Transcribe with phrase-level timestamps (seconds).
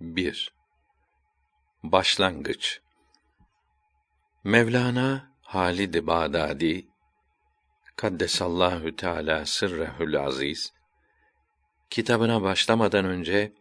[0.00, 0.52] 1.
[1.82, 2.80] Başlangıç
[4.44, 6.86] Mevlana Halid Bağdadi
[7.96, 10.72] Kaddesallahu Teala sırrehül aziz
[11.90, 13.52] kitabına başlamadan önce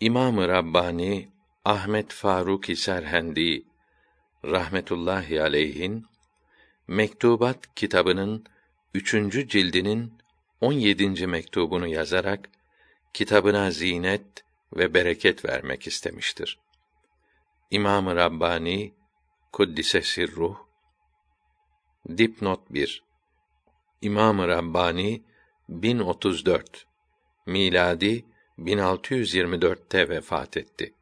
[0.00, 1.32] İmam-ı Rabbani
[1.64, 3.64] Ahmet Faruk Serhendi
[4.44, 6.06] rahmetullahi aleyhin
[6.88, 8.44] Mektubat kitabının
[8.94, 10.18] üçüncü cildinin
[10.60, 12.48] on yedinci mektubunu yazarak
[13.14, 14.44] kitabına zinet
[14.74, 16.58] ve bereket vermek istemiştir.
[17.70, 18.94] İmam-ı Rabbani
[19.52, 20.56] Kuddise Sirruh
[22.18, 23.04] Dipnot 1
[24.02, 25.22] İmam-ı Rabbani
[25.68, 26.86] 1034
[27.46, 28.24] miladi
[28.58, 30.94] 1624'te vefat etti.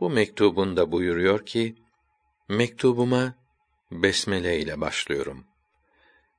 [0.00, 1.74] Bu mektubunda buyuruyor ki,
[2.48, 3.34] mektubuma
[3.92, 5.46] besmele ile başlıyorum.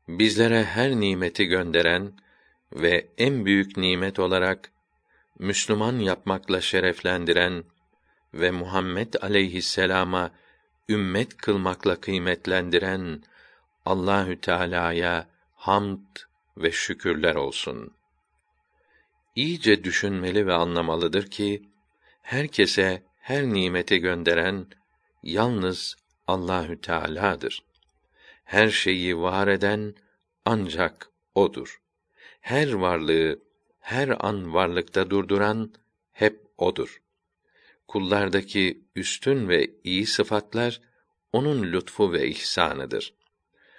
[0.08, 2.14] Bizlere her nimeti gönderen
[2.74, 4.72] ve en büyük nimet olarak
[5.40, 7.64] Müslüman yapmakla şereflendiren
[8.34, 10.32] ve Muhammed aleyhisselama
[10.90, 13.24] ümmet kılmakla kıymetlendiren
[13.86, 16.18] Allahü Teala'ya hamd
[16.58, 17.94] ve şükürler olsun.
[19.36, 21.70] İyice düşünmeli ve anlamalıdır ki
[22.22, 24.68] herkese her nimeti gönderen
[25.24, 25.96] yalnız
[26.28, 27.64] Allahü Teala'dır.
[28.44, 29.96] Her şeyi var eden
[30.46, 31.82] ancak odur.
[32.42, 33.49] Her varlığı
[33.90, 35.74] her an varlıkta durduran
[36.12, 37.02] hep odur.
[37.88, 40.82] Kullardaki üstün ve iyi sıfatlar
[41.34, 43.14] onun lütfu ve ihsanıdır.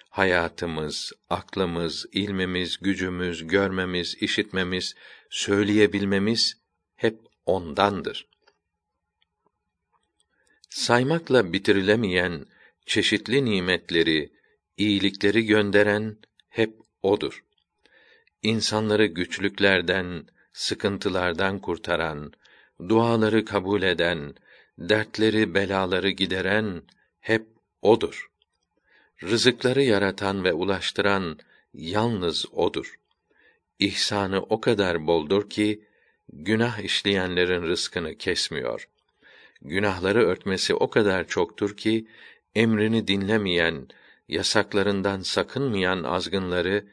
[0.09, 4.95] Hayatımız, aklımız, ilmimiz, gücümüz, görmemiz, işitmemiz,
[5.31, 6.57] söyleyebilmemiz
[6.97, 8.27] hep ondandır.
[10.69, 12.47] Saymakla bitirilemeyen
[12.87, 14.33] çeşitli nimetleri,
[14.77, 17.45] iyilikleri gönderen hep odur
[18.43, 22.33] insanları güçlüklerden, sıkıntılardan kurtaran,
[22.89, 24.35] duaları kabul eden,
[24.79, 26.83] dertleri, belaları gideren
[27.21, 27.47] hep
[27.83, 28.31] odur.
[29.23, 31.39] Rızıkları yaratan ve ulaştıran
[31.75, 32.95] yalnız odur.
[33.79, 35.85] İhsanı o kadar boldur ki
[36.33, 38.89] günah işleyenlerin rızkını kesmiyor.
[39.63, 42.07] Günahları örtmesi o kadar çoktur ki
[42.55, 43.89] emrini dinlemeyen,
[44.29, 46.87] yasaklarından sakınmayan azgınları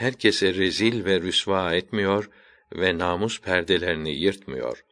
[0.00, 2.30] herkese rezil ve rüsva etmiyor
[2.72, 4.84] ve namus perdelerini yırtmıyor.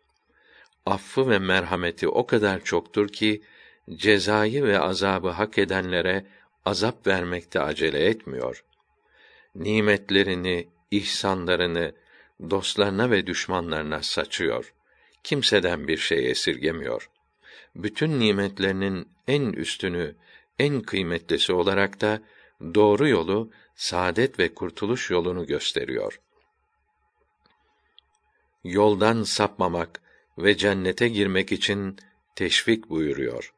[0.87, 3.43] Affı ve merhameti o kadar çoktur ki
[3.95, 6.27] cezayı ve azabı hak edenlere
[6.65, 8.65] azap vermekte acele etmiyor.
[9.55, 11.93] Nimetlerini, ihsanlarını
[12.51, 14.75] dostlarına ve düşmanlarına saçıyor.
[15.25, 17.11] Kimseden bir şey esirgemiyor.
[17.77, 20.15] Bütün nimetlerinin en üstünü,
[20.59, 22.23] en kıymetlisi olarak da
[22.75, 26.21] doğru yolu saadet ve kurtuluş yolunu gösteriyor.
[28.65, 30.01] Yoldan sapmamak
[30.39, 31.97] ve cennete girmek için
[32.37, 33.55] teşvik buyuruyor.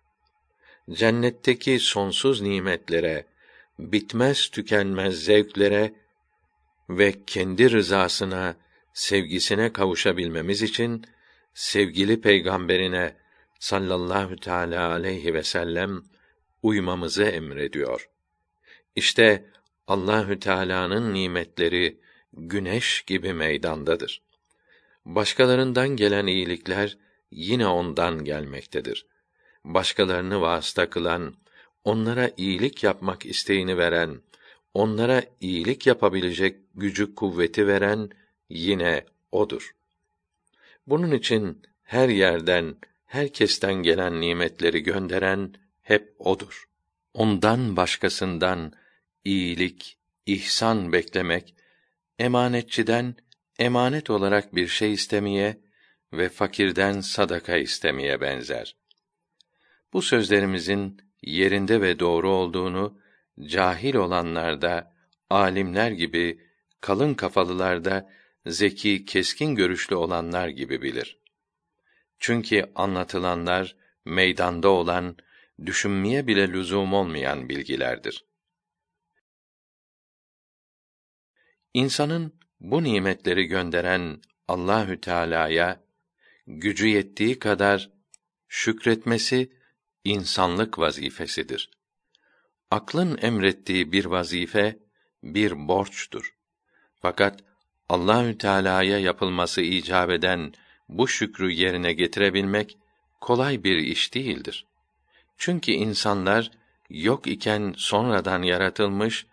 [0.91, 3.27] Cennetteki sonsuz nimetlere,
[3.79, 5.95] bitmez tükenmez zevklere
[6.89, 8.57] ve kendi rızasına,
[8.93, 11.05] sevgisine kavuşabilmemiz için
[11.55, 13.17] sevgili peygamberine
[13.59, 16.03] sallallahu teala aleyhi ve sellem
[16.63, 18.11] uymamızı emrediyor.
[18.97, 19.51] İşte
[19.91, 22.01] Allahü Teala'nın nimetleri
[22.33, 24.23] güneş gibi meydandadır.
[25.05, 26.99] Başkalarından gelen iyilikler
[27.31, 29.07] yine ondan gelmektedir.
[29.65, 31.35] Başkalarını vasıta kılan,
[31.85, 34.21] onlara iyilik yapmak isteğini veren,
[34.75, 38.11] onlara iyilik yapabilecek gücü kuvveti veren
[38.49, 39.75] yine odur.
[40.87, 42.77] Bunun için her yerden,
[43.07, 46.65] herkesten gelen nimetleri gönderen hep odur.
[47.15, 48.73] Ondan başkasından
[49.25, 51.55] iyilik, ihsan beklemek,
[52.19, 53.15] emanetçiden
[53.59, 55.61] emanet olarak bir şey istemeye
[56.13, 58.77] ve fakirden sadaka istemeye benzer.
[59.93, 63.01] Bu sözlerimizin yerinde ve doğru olduğunu
[63.47, 64.95] cahil olanlar da
[65.31, 66.41] alimler gibi
[66.81, 68.11] kalın kafalılar da
[68.47, 71.19] zeki, keskin görüşlü olanlar gibi bilir.
[72.19, 75.17] Çünkü anlatılanlar meydanda olan,
[75.67, 78.30] düşünmeye bile lüzum olmayan bilgilerdir.
[81.75, 85.81] İnsanın bu nimetleri gönderen Allahü Teala'ya
[86.47, 87.91] gücü yettiği kadar
[88.49, 89.53] şükretmesi
[90.05, 91.71] insanlık vazifesidir.
[92.71, 94.79] Aklın emrettiği bir vazife
[95.23, 96.35] bir borçtur.
[97.01, 97.41] Fakat
[97.89, 100.53] Allahü Teala'ya yapılması icap eden
[100.89, 102.79] bu şükrü yerine getirebilmek
[103.21, 104.67] kolay bir iş değildir.
[105.37, 106.51] Çünkü insanlar
[106.91, 109.27] yok iken sonradan yaratılmış,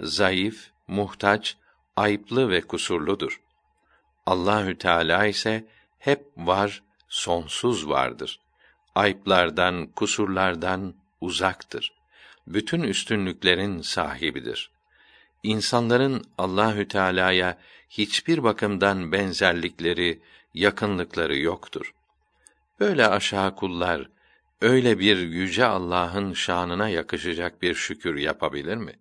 [0.00, 1.56] zayıf, muhtaç
[1.96, 3.40] ayıplı ve kusurludur.
[4.26, 5.64] Allahü Teala ise
[5.98, 8.40] hep var sonsuz vardır.
[8.94, 11.92] Ayıplardan, kusurlardan uzaktır.
[12.46, 14.70] Bütün üstünlüklerin sahibidir.
[15.42, 17.58] İnsanların Allahü Teala'ya
[17.90, 20.20] hiçbir bakımdan benzerlikleri,
[20.54, 21.94] yakınlıkları yoktur.
[22.80, 24.08] Böyle aşağı kullar
[24.60, 28.92] öyle bir yüce Allah'ın şanına yakışacak bir şükür yapabilir mi?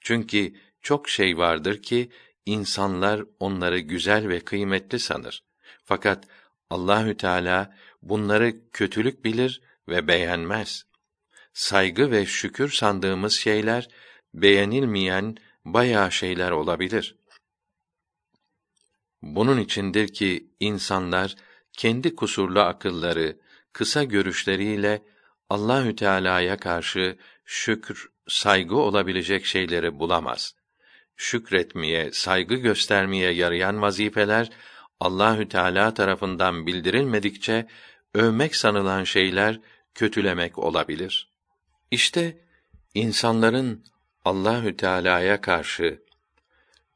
[0.00, 2.10] Çünkü çok şey vardır ki
[2.46, 5.44] insanlar onları güzel ve kıymetli sanır.
[5.84, 6.28] Fakat
[6.70, 10.84] Allahü Teala bunları kötülük bilir ve beğenmez.
[11.52, 13.88] Saygı ve şükür sandığımız şeyler
[14.34, 17.16] beğenilmeyen bayağı şeyler olabilir.
[19.22, 21.34] Bunun içindir ki insanlar
[21.72, 23.40] kendi kusurlu akılları,
[23.72, 25.02] kısa görüşleriyle
[25.50, 30.54] Allahü Teala'ya karşı şükür, saygı olabilecek şeyleri bulamaz.
[31.16, 34.50] Şükretmeye, saygı göstermeye yarayan vazifeler
[35.00, 37.66] Allahü Teala tarafından bildirilmedikçe
[38.14, 39.60] övmek sanılan şeyler
[39.94, 41.28] kötülemek olabilir.
[41.90, 42.38] İşte
[42.94, 43.84] insanların
[44.24, 46.02] Allahü Teala'ya karşı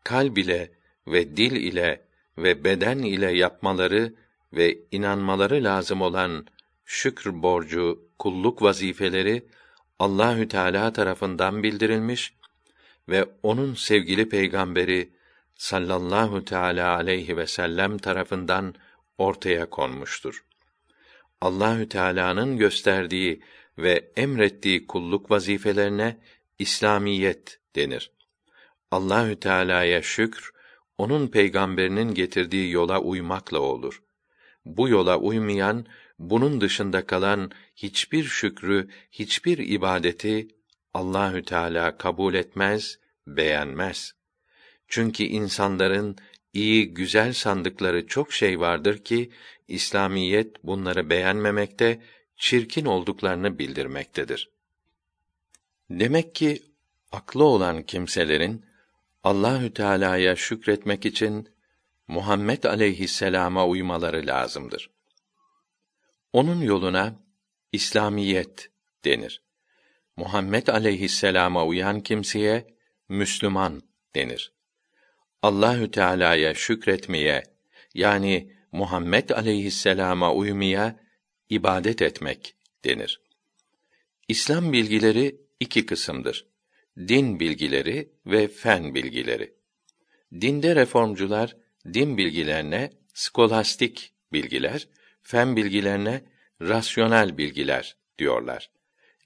[0.04, 0.72] kalb ile
[1.06, 2.04] ve dil ile
[2.38, 4.14] ve beden ile yapmaları
[4.52, 6.46] ve inanmaları lazım olan
[6.84, 9.46] şükr borcu, kulluk vazifeleri
[9.98, 12.37] Allahü Teala tarafından bildirilmiş
[13.08, 15.12] ve onun sevgili peygamberi
[15.54, 18.74] sallallahu teala aleyhi ve sellem tarafından
[19.18, 20.44] ortaya konmuştur.
[21.40, 23.42] Allahü Teala'nın gösterdiği
[23.78, 26.16] ve emrettiği kulluk vazifelerine
[26.58, 28.10] İslamiyet denir.
[28.90, 30.50] Allahü Teala'ya şükr
[30.98, 34.02] onun peygamberinin getirdiği yola uymakla olur.
[34.64, 35.86] Bu yola uymayan,
[36.18, 40.48] bunun dışında kalan hiçbir şükrü, hiçbir ibadeti
[40.94, 44.14] Allahü Teala kabul etmez, beğenmez.
[44.88, 46.16] Çünkü insanların
[46.52, 49.30] iyi, güzel sandıkları çok şey vardır ki
[49.68, 52.02] İslamiyet bunları beğenmemekte,
[52.36, 54.50] çirkin olduklarını bildirmektedir.
[55.90, 56.62] Demek ki
[57.12, 58.66] aklı olan kimselerin
[59.24, 61.48] Allahü Teala'ya şükretmek için
[62.08, 64.90] Muhammed aleyhisselama uymaları lazımdır.
[66.32, 67.14] Onun yoluna
[67.72, 68.70] İslamiyet
[69.04, 69.47] denir.
[70.18, 72.66] Muhammed aleyhisselama uyan kimseye
[73.08, 73.82] Müslüman
[74.14, 74.52] denir.
[75.42, 77.42] Allahü Teala'ya şükretmeye
[77.94, 81.00] yani Muhammed aleyhisselama uymaya
[81.50, 82.54] ibadet etmek
[82.84, 83.20] denir.
[84.28, 86.46] İslam bilgileri iki kısımdır.
[86.98, 89.54] Din bilgileri ve fen bilgileri.
[90.40, 91.56] Dinde reformcular
[91.94, 94.88] din bilgilerine skolastik bilgiler,
[95.22, 96.24] fen bilgilerine
[96.60, 98.77] rasyonel bilgiler diyorlar.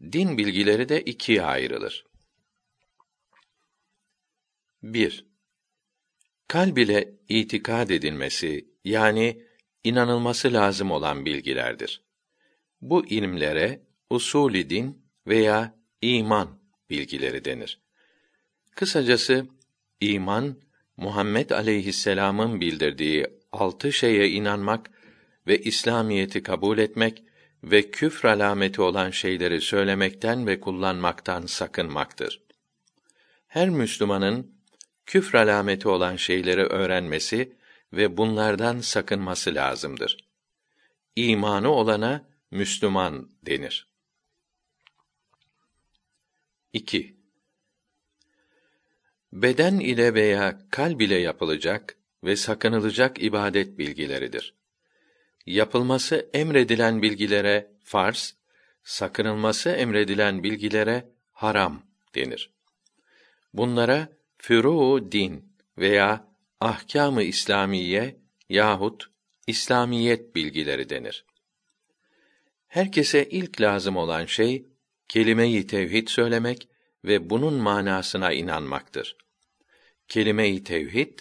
[0.02, 2.06] Din bilgileri de ikiye ayrılır.
[4.82, 5.26] 1.
[6.48, 9.42] Kalb ile itikad edilmesi yani
[9.84, 12.02] inanılması lazım olan bilgilerdir.
[12.80, 16.58] Bu ilimlere usulü din veya iman
[16.90, 17.80] bilgileri denir.
[18.74, 19.46] Kısacası
[20.00, 20.56] iman
[20.96, 24.90] Muhammed aleyhisselam'ın bildirdiği altı şeye inanmak
[25.46, 27.24] ve İslamiyeti kabul etmek
[27.64, 32.42] ve küfr alameti olan şeyleri söylemekten ve kullanmaktan sakınmaktır.
[33.46, 34.54] Her Müslümanın
[35.06, 37.56] küfr alameti olan şeyleri öğrenmesi
[37.92, 40.16] ve bunlardan sakınması lazımdır.
[41.16, 43.92] İmanı olana Müslüman denir.
[46.72, 47.16] 2.
[49.32, 54.61] Beden ile veya kalb ile yapılacak ve sakınılacak ibadet bilgileridir.
[55.46, 58.36] Yapılması emredilen bilgilere farz,
[58.84, 61.82] sakınılması emredilen bilgilere haram
[62.14, 62.50] denir.
[63.54, 64.08] Bunlara
[64.38, 66.28] furu din veya
[66.60, 68.16] ahkâm-ı İslamiye
[68.48, 69.10] yahut
[69.46, 71.24] İslamiyet bilgileri denir.
[72.68, 74.66] Herkese ilk lazım olan şey
[75.08, 76.68] kelime-i tevhid söylemek
[77.04, 79.16] ve bunun manasına inanmaktır.
[80.08, 81.18] Kelime-i tevhid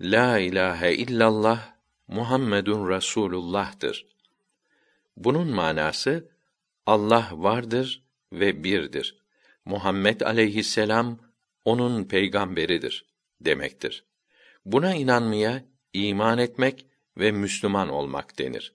[0.00, 1.72] la ilahe illallah
[2.08, 4.06] Muhammedun Rasulullah'tır.
[5.16, 6.28] Bunun manası
[6.86, 9.22] Allah vardır ve birdir.
[9.64, 11.18] Muhammed aleyhisselam
[11.64, 13.06] onun peygamberidir
[13.40, 14.04] demektir.
[14.64, 16.86] Buna inanmaya iman etmek
[17.18, 18.74] ve Müslüman olmak denir.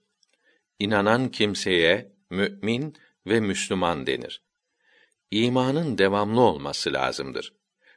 [0.80, 2.96] İnanan kimseye mümin
[3.28, 4.42] ve Müslüman denir.
[5.32, 7.54] İmanın devamlı olması lazımdır.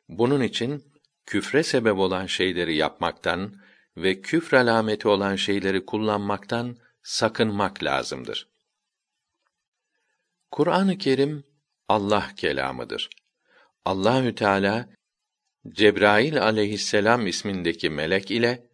[0.09, 0.85] Bunun için
[1.27, 3.55] küfre sebep olan şeyleri yapmaktan
[4.03, 8.49] ve küfr alameti olan şeyleri kullanmaktan sakınmak lazımdır.
[10.51, 11.45] Kur'an-ı Kerim
[11.89, 13.11] Allah kelamıdır.
[13.85, 14.89] Allahü Teala
[15.69, 18.67] Cebrail aleyhisselam ismindeki melek ile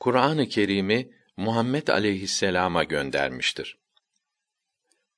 [0.00, 3.78] Kur'an-ı Kerim'i Muhammed aleyhisselama göndermiştir.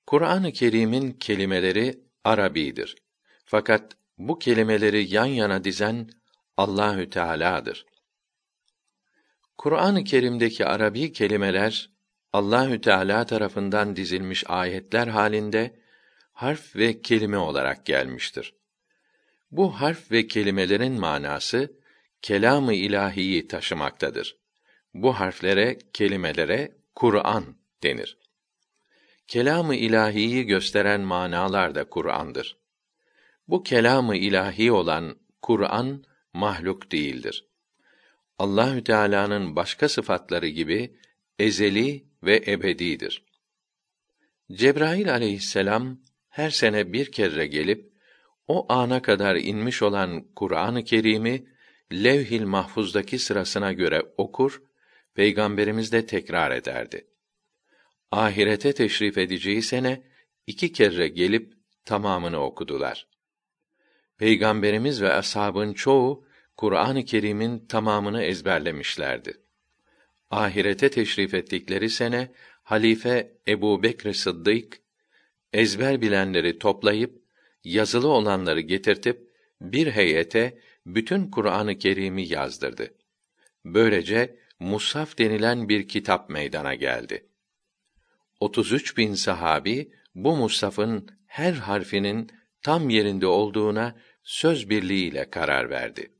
[0.07, 2.97] Kur'an-ı Kerim'in kelimeleri Arabidir.
[3.45, 6.11] Fakat bu kelimeleri yan yana dizen
[6.57, 7.87] Allahü Teala'dır.
[9.59, 11.91] Kur'an-ı Kerim'deki Arabi kelimeler
[12.33, 15.81] Allahü Teala tarafından dizilmiş ayetler halinde
[16.33, 18.55] harf ve kelime olarak gelmiştir.
[19.51, 21.73] Bu harf ve kelimelerin manası
[22.23, 24.37] kelamı ilahiyi taşımaktadır.
[24.95, 27.45] Bu harflere, kelimelere Kur'an
[27.83, 28.19] denir.
[29.27, 32.57] Kelamı ilahiyi gösteren manalar da Kur'an'dır.
[33.49, 37.47] Bu kelamı ilahi olan Kur'an mahluk değildir.
[38.39, 40.99] Allahü Teala'nın başka sıfatları gibi
[41.39, 43.25] ezeli ve ebedidir.
[44.53, 47.93] Cebrail aleyhisselam her sene bir kere gelip
[48.47, 51.47] o ana kadar inmiş olan Kur'an-ı Kerim'i
[51.93, 54.63] Levh-i Mahfuz'daki sırasına göre okur,
[55.15, 57.07] peygamberimiz de tekrar ederdi.
[58.11, 60.03] Ahirete teşrif edeceği sene
[60.47, 63.09] iki kere gelip tamamını okudular.
[64.19, 66.27] Peygamberimiz ve ashabın çoğu
[66.57, 69.35] Kur'an-ı Kerim'in tamamını ezberlemişlerdi.
[70.31, 72.33] Ahirete teşrif ettikleri sene
[72.63, 74.81] halife Ebu Bekr Sıddık
[75.53, 77.23] ezber bilenleri toplayıp
[77.65, 79.31] yazılı olanları getirtip
[79.61, 82.95] bir heyete bütün Kur'an-ı Kerim'i yazdırdı.
[83.65, 87.27] Böylece Musaf denilen bir kitap meydana geldi.
[88.41, 92.31] 33 bin sahabi bu Musaf'ın her harfinin
[92.63, 96.14] tam yerinde olduğuna söz birliğiyle karar verdi.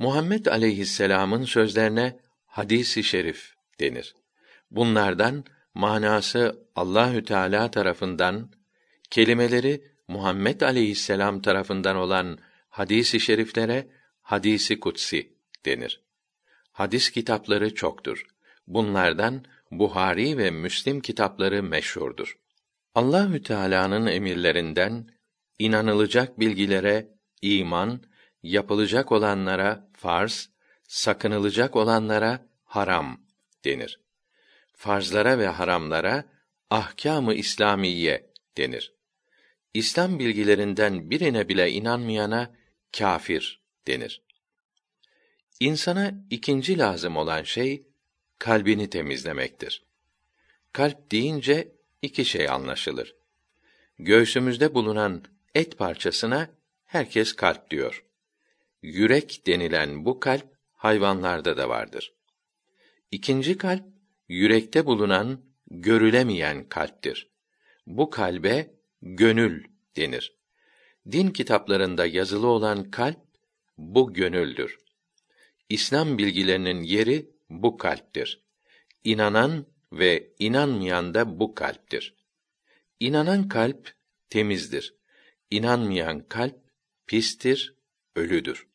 [0.00, 4.14] Muhammed aleyhisselam'ın sözlerine hadisi şerif denir.
[4.70, 8.50] Bunlardan manası Allahü Teala tarafından,
[9.10, 12.38] kelimeleri Muhammed aleyhisselam tarafından olan
[12.68, 13.88] hadisi şeriflere
[14.22, 15.32] hadisi kutsi
[15.64, 16.00] denir.
[16.72, 18.26] Hadis kitapları çoktur.
[18.66, 22.38] Bunlardan Buhari ve Müslim kitapları meşhurdur.
[22.94, 25.10] Allahü Teala'nın emirlerinden
[25.58, 27.08] inanılacak bilgilere
[27.42, 28.09] iman,
[28.42, 30.50] yapılacak olanlara farz,
[30.88, 33.20] sakınılacak olanlara haram
[33.64, 34.00] denir.
[34.72, 36.24] Farzlara ve haramlara
[36.70, 38.94] ahkâm-ı İslamiye denir.
[39.74, 42.54] İslam bilgilerinden birine bile inanmayana
[42.98, 44.22] kafir denir.
[45.60, 47.86] İnsana ikinci lazım olan şey
[48.38, 49.84] kalbini temizlemektir.
[50.72, 53.16] Kalp deyince iki şey anlaşılır.
[53.98, 56.48] Göğsümüzde bulunan et parçasına
[56.86, 58.04] herkes kalp diyor.
[58.82, 62.14] Yürek denilen bu kalp hayvanlarda da vardır.
[63.10, 63.84] İkinci kalp
[64.28, 67.30] yürekte bulunan görülemeyen kalptir.
[67.86, 69.64] Bu kalbe gönül
[69.96, 70.36] denir.
[71.12, 73.20] Din kitaplarında yazılı olan kalp
[73.78, 74.78] bu gönüldür.
[75.68, 78.44] İslam bilgilerinin yeri bu kalptir.
[79.04, 82.14] İnanan ve inanmayan da bu kalptir.
[83.00, 83.94] İnanan kalp
[84.30, 84.94] temizdir.
[85.50, 86.56] İnanmayan kalp
[87.06, 87.74] pistir,
[88.16, 88.69] ölüdür.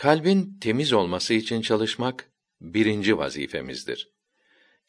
[0.00, 2.30] Kalbin temiz olması için çalışmak
[2.60, 4.10] birinci vazifemizdir.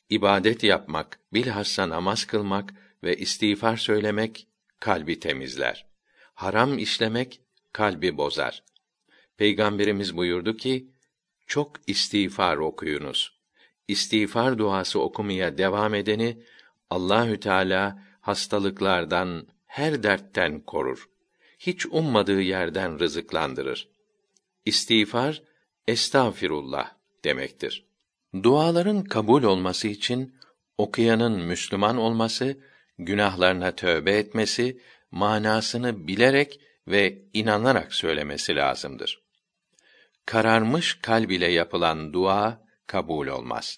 [0.09, 4.47] İbadet yapmak, bilhassa namaz kılmak ve istiğfar söylemek
[4.79, 5.85] kalbi temizler.
[6.33, 7.41] Haram işlemek
[7.73, 8.63] kalbi bozar.
[9.37, 10.87] Peygamberimiz buyurdu ki:
[11.47, 13.39] Çok istiğfar okuyunuz.
[13.87, 16.43] İstiğfar duası okumaya devam edeni
[16.89, 21.09] Allahü Teala hastalıklardan, her dertten korur.
[21.59, 23.90] Hiç ummadığı yerden rızıklandırır.
[24.65, 25.43] İstiğfar
[25.87, 26.91] estağfirullah
[27.23, 27.85] demektir.
[28.43, 30.35] Duaların kabul olması için
[30.77, 32.57] okuyanın Müslüman olması,
[32.97, 39.21] günahlarına tövbe etmesi, manasını bilerek ve inanarak söylemesi lazımdır.
[40.25, 43.77] Kararmış kalb ile yapılan dua kabul olmaz.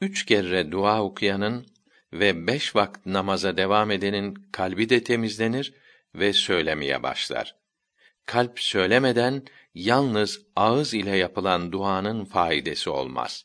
[0.00, 1.66] Üç kere dua okuyanın
[2.12, 5.74] ve beş vakit namaza devam edenin kalbi de temizlenir
[6.14, 7.56] ve söylemeye başlar.
[8.28, 9.42] Kalp söylemeden
[9.74, 13.44] yalnız ağız ile yapılan duanın faydası olmaz.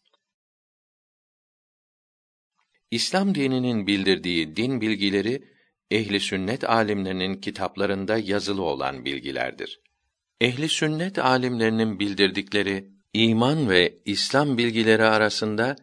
[2.91, 5.43] İslam dininin bildirdiği din bilgileri
[5.91, 9.79] ehli sünnet alimlerinin kitaplarında yazılı olan bilgilerdir.
[10.41, 15.75] Ehli sünnet alimlerinin bildirdikleri iman ve İslam bilgileri arasında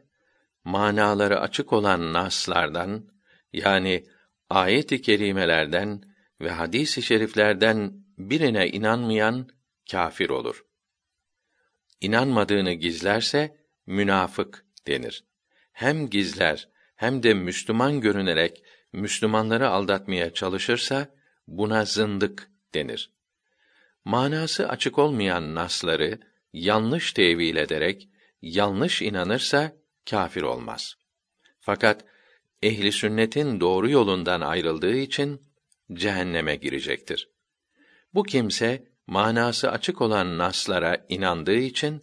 [0.65, 3.09] manaları açık olan naslardan
[3.53, 4.05] yani
[4.51, 6.03] ayet-i kerimelerden
[6.41, 9.49] ve hadis-i şeriflerden birine inanmayan
[9.91, 10.65] kâfir olur.
[12.01, 15.25] İnanmadığını gizlerse münafık denir.
[15.73, 18.63] Hem gizler hem de Müslüman görünerek
[18.93, 21.15] Müslümanları aldatmaya çalışırsa
[21.47, 23.13] buna zındık denir.
[24.05, 26.21] Manası açık olmayan nasları
[26.53, 28.09] yanlış tevil ederek
[28.43, 29.73] yanlış inanırsa
[30.11, 30.95] kafir olmaz.
[31.61, 32.05] Fakat
[32.63, 35.43] ehli sünnetin doğru yolundan ayrıldığı için
[35.93, 37.29] cehenneme girecektir.
[38.15, 42.03] Bu kimse manası açık olan naslara inandığı için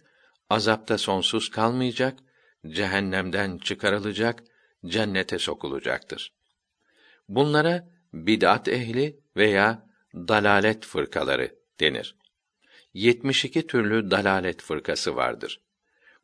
[0.50, 2.18] azapta sonsuz kalmayacak,
[2.66, 4.44] cehennemden çıkarılacak,
[4.86, 6.32] cennete sokulacaktır.
[7.28, 12.16] Bunlara bid'at ehli veya dalalet fırkaları denir.
[12.94, 15.60] 72 türlü dalalet fırkası vardır.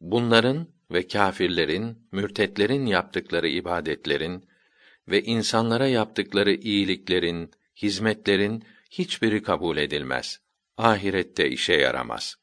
[0.00, 4.48] Bunların ve kâfirlerin, mürtetlerin yaptıkları ibadetlerin
[5.08, 8.64] ve insanlara yaptıkları iyiliklerin, hizmetlerin
[8.98, 10.40] hiçbiri kabul edilmez.
[10.76, 12.36] Ahirette işe yaramaz.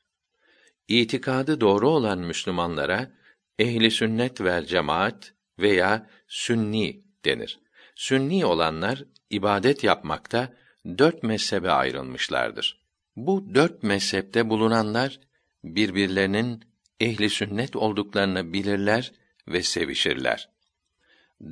[0.88, 3.12] İtikadı doğru olan Müslümanlara
[3.60, 7.60] ehli sünnet vel cemaat veya sünni denir.
[7.96, 10.53] Sünni olanlar ibadet yapmakta
[10.98, 12.81] dört mezhebe ayrılmışlardır.
[13.15, 15.20] Bu dört mezhepte bulunanlar
[15.63, 16.63] birbirlerinin
[17.00, 19.12] ehli sünnet olduklarını bilirler
[19.48, 20.50] ve sevişirler.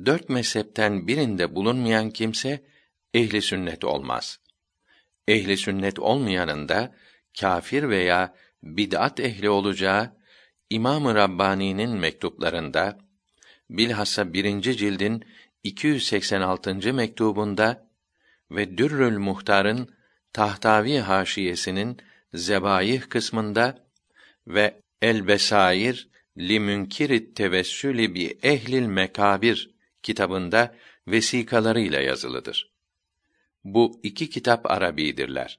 [0.06, 2.64] Dört mezhepten birinde bulunmayan kimse
[3.14, 4.40] ehli sünnet olmaz.
[5.30, 6.94] Ehli sünnet olmayanın da
[7.40, 10.16] kafir veya bid'at ehli olacağı
[10.70, 12.98] İmam-ı Rabbani'nin mektuplarında
[13.70, 15.24] bilhassa birinci cildin
[15.64, 16.94] 286.
[16.94, 17.88] mektubunda
[18.50, 19.94] ve Dürrül Muhtar'ın
[20.32, 21.98] Tahtavi haşiyesinin
[22.34, 23.86] Zebayih kısmında
[24.46, 26.08] ve El Besair
[26.38, 29.70] li münkirit tevessülü bi ehlil mekabir
[30.02, 30.74] kitabında
[31.06, 32.79] vesikalarıyla yazılıdır.
[33.64, 35.58] Bu iki kitap Arabidirler.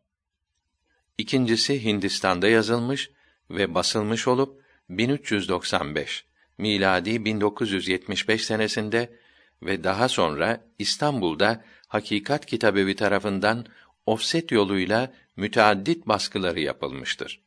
[1.18, 3.12] İkincisi Hindistan'da yazılmış
[3.50, 6.26] ve basılmış olup 1395
[6.58, 9.10] miladi 1975 senesinde
[9.64, 13.66] ve daha sonra İstanbul'da Hakikat Kitabevi tarafından
[14.06, 17.42] ofset yoluyla müteaddit baskıları yapılmıştır.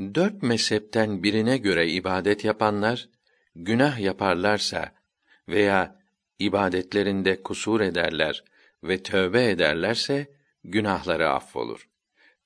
[0.00, 3.08] Dört mezhepten birine göre ibadet yapanlar,
[3.54, 4.92] günah yaparlarsa
[5.48, 6.00] veya
[6.38, 8.44] ibadetlerinde kusur ederler
[8.82, 10.26] ve tövbe ederlerse,
[10.64, 11.88] günahları affolur.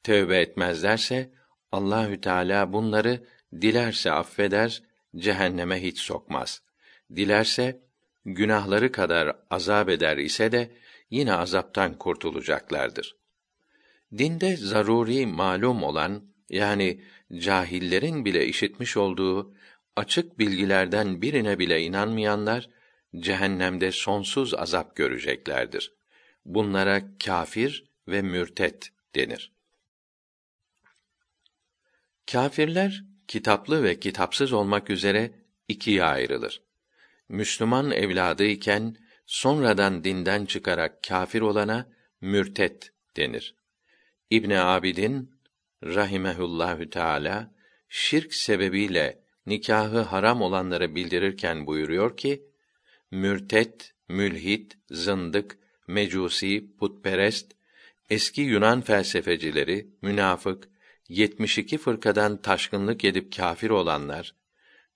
[0.02, 1.30] Tövbe etmezlerse,
[1.72, 3.24] Allahü Teala bunları
[3.60, 4.82] dilerse affeder,
[5.16, 6.62] cehenneme hiç sokmaz.
[7.16, 7.80] Dilerse,
[8.24, 10.70] günahları kadar azap eder ise de,
[11.10, 13.16] yine azaptan kurtulacaklardır.
[14.18, 17.00] Dinde zaruri malum olan, yani
[17.38, 19.54] cahillerin bile işitmiş olduğu
[19.96, 22.68] açık bilgilerden birine bile inanmayanlar
[23.16, 26.01] cehennemde sonsuz azap göreceklerdir.
[26.44, 29.52] Bunlara kafir ve mürtet denir.
[32.32, 35.32] Kafirler kitaplı ve kitapsız olmak üzere
[35.68, 36.62] ikiye ayrılır.
[37.28, 41.88] Müslüman evladı iken sonradan dinden çıkarak kafir olana
[42.20, 43.54] mürtet denir.
[44.30, 45.30] İbn Abidin
[45.84, 47.54] rahimehullahü teala
[47.88, 52.42] şirk sebebiyle nikahı haram olanları bildirirken buyuruyor ki
[53.10, 57.52] mürtet, mülhit, zındık, mecusi, putperest,
[58.10, 60.68] eski Yunan felsefecileri, münafık,
[61.08, 64.34] 72 fırkadan taşkınlık edip kâfir olanlar,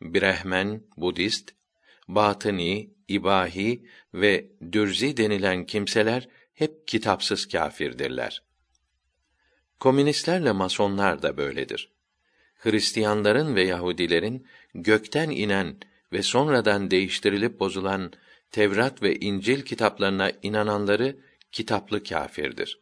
[0.01, 1.51] Brehmen, Budist,
[2.09, 8.43] Batıni, İbahi ve Dürzi denilen kimseler hep kitapsız kâfirdirler.
[9.81, 11.93] Komünistlerle masonlar da böyledir.
[12.59, 15.77] Hristiyanların ve Yahudilerin gökten inen
[16.13, 18.13] ve sonradan değiştirilip bozulan
[18.57, 21.17] Tevrat ve İncil kitaplarına inananları
[21.53, 22.81] kitaplı kâfirdir.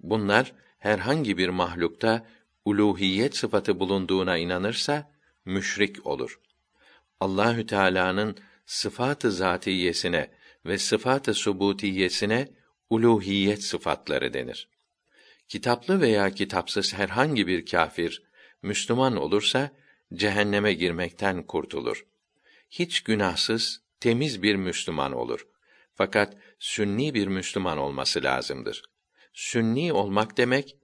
[0.00, 2.26] Bunlar herhangi bir mahlukta
[2.64, 5.12] uluhiyet sıfatı bulunduğuna inanırsa
[5.44, 6.40] müşrik olur.
[7.20, 10.30] Allahü Teala'nın sıfatı zatiyesine
[10.66, 12.48] ve sıfatı subutiyesine
[12.90, 14.68] uluhiyet sıfatları denir.
[15.48, 18.22] Kitaplı veya kitapsız herhangi bir kâfir
[18.62, 19.70] Müslüman olursa
[20.14, 22.06] cehenneme girmekten kurtulur.
[22.70, 25.46] Hiç günahsız, temiz bir Müslüman olur.
[25.94, 28.82] Fakat sünni bir Müslüman olması lazımdır.
[29.32, 30.76] Sünni olmak demek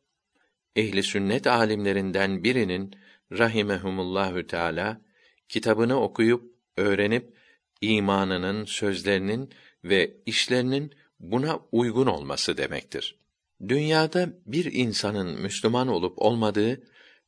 [0.76, 2.96] ehli sünnet alimlerinden birinin
[3.33, 5.00] rahimehumullahü teala
[5.48, 6.44] kitabını okuyup
[6.76, 7.37] öğrenip
[7.80, 9.50] imanının, sözlerinin
[9.85, 13.18] ve işlerinin buna uygun olması demektir.
[13.68, 16.83] Dünyada bir insanın Müslüman olup olmadığı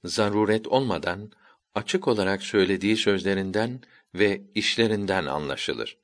[0.05, 1.33] zaruret olmadan
[1.75, 3.81] açık olarak söylediği sözlerinden
[4.15, 5.99] ve işlerinden anlaşılır.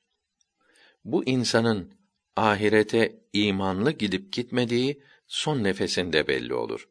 [1.05, 1.93] Bu insanın
[2.35, 6.89] ahirete imanlı gidip gitmediği son nefesinde belli olur.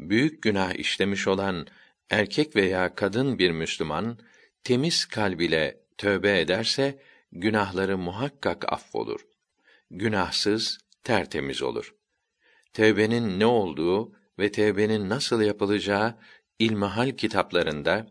[0.00, 1.66] Büyük günah işlemiş olan
[2.10, 4.18] erkek veya kadın bir Müslüman
[4.64, 6.98] temiz kalb ile tövbe ederse
[7.32, 9.20] günahları muhakkak affolur.
[9.90, 11.94] Günahsız, tertemiz olur.
[12.72, 16.18] Tevbenin ne olduğu ve tevbenin nasıl yapılacağı
[16.58, 18.06] ilmihal kitaplarında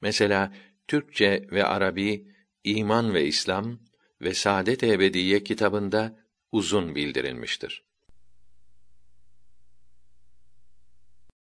[0.00, 0.52] mesela
[0.88, 2.28] Türkçe ve Arabi
[2.64, 3.78] İman ve İslam
[4.20, 7.85] ve Saadet Ebediye kitabında uzun bildirilmiştir.